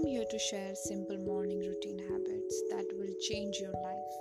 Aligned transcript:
to 0.00 0.38
share 0.38 0.74
simple 0.74 1.18
morning 1.18 1.58
routine 1.58 1.98
habits 1.98 2.62
that 2.70 2.86
will 2.96 3.12
change 3.20 3.58
your 3.58 3.72
life. 3.72 4.12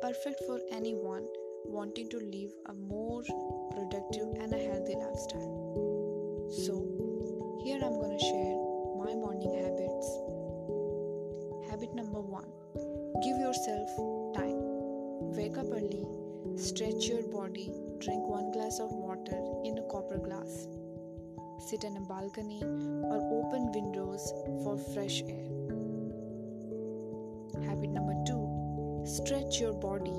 Perfect 0.00 0.40
for 0.46 0.60
anyone 0.70 1.26
wanting 1.66 2.08
to 2.10 2.18
live 2.18 2.52
a 2.66 2.72
more 2.72 3.24
productive 3.72 4.28
and 4.40 4.54
a 4.54 4.58
healthy 4.58 4.94
lifestyle. 4.94 6.46
So, 6.64 6.86
here 7.64 7.80
I'm 7.82 7.98
going 7.98 8.16
to 8.16 8.24
share 8.24 8.54
my 9.02 9.12
morning 9.18 9.54
habits. 9.58 10.08
Habit 11.68 11.92
number 11.92 12.20
one 12.20 12.46
give 13.24 13.36
yourself 13.38 13.88
time. 14.36 14.62
Wake 15.34 15.58
up 15.58 15.66
early, 15.72 16.06
stretch 16.56 17.06
your 17.06 17.22
body, 17.22 17.72
drink 17.98 18.22
one 18.28 18.52
glass 18.52 18.78
of 18.78 18.92
water 18.92 19.42
in 19.64 19.78
a 19.78 19.82
copper 19.90 20.18
glass 20.18 20.68
sit 21.66 21.84
in 21.84 21.96
a 21.96 22.00
balcony, 22.00 22.62
or 22.62 23.20
open 23.32 23.72
windows 23.72 24.32
for 24.74 24.92
fresh 24.92 25.22
air. 25.28 25.50
Habit 27.66 27.90
number 27.90 28.14
two 28.26 29.02
stretch 29.06 29.60
your 29.60 29.72
body. 29.72 30.18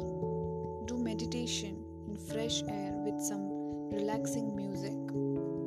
Do 0.87 0.97
meditation 0.97 1.83
in 2.07 2.17
fresh 2.17 2.63
air 2.63 2.91
with 3.05 3.19
some 3.21 3.43
relaxing 3.91 4.55
music. 4.55 4.95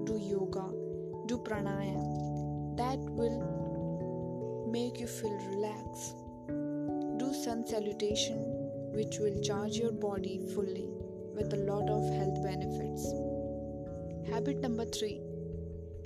Do 0.06 0.18
yoga. 0.18 0.66
Do 1.26 1.38
pranayam. 1.38 2.76
That 2.76 2.98
will 2.98 4.68
make 4.72 5.00
you 5.00 5.06
feel 5.06 5.36
relaxed. 5.50 6.16
Do 7.18 7.34
sun 7.34 7.66
salutation, 7.66 8.38
which 8.94 9.18
will 9.18 9.40
charge 9.42 9.76
your 9.76 9.92
body 9.92 10.40
fully 10.54 10.88
with 11.34 11.52
a 11.52 11.56
lot 11.56 11.90
of 11.90 12.08
health 12.14 12.42
benefits. 12.42 13.12
Habit 14.30 14.60
number 14.60 14.86
three 14.86 15.20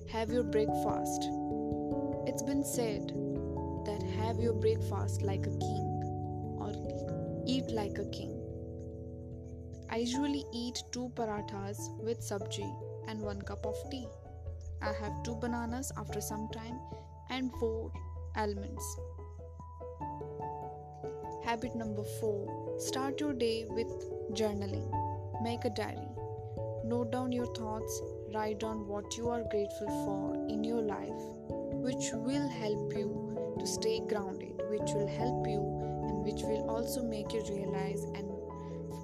have 0.08 0.30
your 0.30 0.42
breakfast. 0.42 1.41
It's 2.24 2.42
been 2.42 2.64
said 2.64 3.08
that 3.84 4.02
have 4.18 4.38
your 4.38 4.52
breakfast 4.52 5.22
like 5.22 5.46
a 5.46 5.58
king 5.58 5.86
or 6.60 6.72
eat 7.46 7.70
like 7.70 7.98
a 7.98 8.04
king. 8.10 8.38
I 9.90 9.96
usually 9.96 10.44
eat 10.54 10.82
two 10.92 11.10
parathas 11.16 11.78
with 11.98 12.20
sabji 12.20 12.68
and 13.08 13.20
one 13.20 13.42
cup 13.42 13.66
of 13.66 13.76
tea. 13.90 14.06
I 14.80 14.92
have 15.00 15.22
two 15.24 15.34
bananas 15.34 15.90
after 15.96 16.20
some 16.20 16.48
time 16.52 16.78
and 17.30 17.50
four 17.58 17.92
almonds. 18.36 18.84
Habit 21.44 21.74
number 21.74 22.04
four 22.20 22.78
start 22.78 23.20
your 23.20 23.32
day 23.32 23.66
with 23.68 23.88
journaling. 24.32 24.88
Make 25.42 25.64
a 25.64 25.70
diary. 25.70 26.08
Note 26.84 27.10
down 27.10 27.32
your 27.32 27.52
thoughts 27.54 28.00
write 28.34 28.60
down 28.60 28.86
what 28.86 29.16
you 29.16 29.28
are 29.28 29.42
grateful 29.50 29.88
for 30.04 30.34
in 30.48 30.64
your 30.64 30.80
life, 30.80 31.22
which 31.83 32.11
will 32.12 32.48
help 32.48 32.92
you 32.94 33.56
to 33.58 33.66
stay 33.66 34.00
grounded, 34.08 34.55
which 34.70 34.92
will 34.94 35.08
help 35.08 35.47
you 35.47 35.61
and 36.06 36.24
which 36.24 36.42
will 36.42 36.70
also 36.70 37.02
make 37.02 37.33
you 37.33 37.42
realize 37.50 38.05
and 38.14 38.27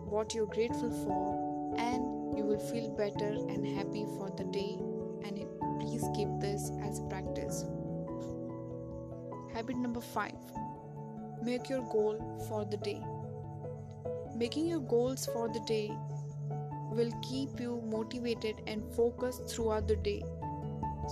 what 0.09 0.33
you're 0.33 0.47
grateful 0.47 0.91
for. 1.03 1.75
And 1.77 2.39
you 2.39 2.45
will 2.45 2.61
feel 2.71 2.91
better 2.91 3.31
and 3.51 3.67
happy 3.77 4.07
for 4.17 4.31
the 4.37 4.45
day. 4.45 4.79
And 5.27 5.39
it, 5.39 5.49
please 5.81 6.05
keep 6.15 6.29
this 6.41 6.71
as 6.83 7.01
practice. 7.11 7.65
Habit 9.53 9.77
number 9.77 10.01
5 10.01 10.33
make 11.43 11.69
your 11.69 11.83
goal 11.83 12.17
for 12.49 12.65
the 12.65 12.77
day. 12.79 13.01
Making 14.37 14.67
your 14.69 14.81
goals 14.81 15.27
for 15.27 15.49
the 15.49 15.61
day 15.61 15.91
will 16.91 17.13
keep 17.23 17.61
you 17.61 17.83
motivated 17.91 18.63
and 18.67 18.83
focused 18.95 19.49
throughout 19.49 19.89
the 19.89 19.97
day 19.97 20.23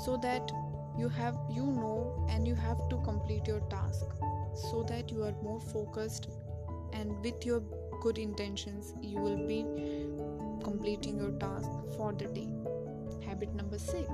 so 0.04 0.18
that 0.22 0.50
you 0.98 1.08
have 1.08 1.36
you 1.50 1.66
know 1.66 2.26
and 2.30 2.46
you 2.48 2.54
have 2.54 2.88
to 2.88 2.96
complete 3.04 3.46
your 3.46 3.60
task 3.74 4.04
so 4.54 4.82
that 4.88 5.10
you 5.10 5.22
are 5.22 5.34
more 5.42 5.60
focused 5.60 6.28
and 6.92 7.24
with 7.24 7.44
your 7.44 7.60
good 8.00 8.18
intentions 8.18 8.94
you 9.00 9.18
will 9.18 9.46
be 9.46 9.60
completing 10.64 11.18
your 11.18 11.32
task 11.44 11.68
for 11.96 12.12
the 12.12 12.26
day 12.38 12.48
habit 13.26 13.54
number 13.54 13.78
6 13.78 14.08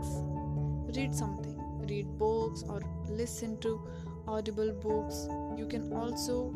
read 0.97 1.15
something 1.15 1.59
read 1.88 2.06
books 2.19 2.65
or 2.69 2.81
listen 3.09 3.59
to 3.60 3.81
audible 4.26 4.72
books 4.72 5.26
you 5.59 5.66
can 5.66 5.93
also 5.93 6.53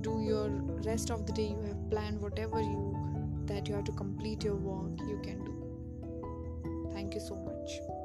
do 0.00 0.20
your 0.22 0.48
rest 0.90 1.10
of 1.10 1.26
the 1.26 1.32
day 1.32 1.48
you 1.48 1.62
have 1.68 1.90
planned 1.90 2.20
whatever 2.20 2.60
you 2.60 2.94
that 3.46 3.68
you 3.68 3.74
have 3.74 3.84
to 3.84 3.92
complete 3.92 4.44
your 4.44 4.56
work, 4.56 4.98
you 5.00 5.20
can 5.22 5.44
do. 5.44 6.90
Thank 6.92 7.14
you 7.14 7.20
so 7.20 7.36
much. 7.36 8.03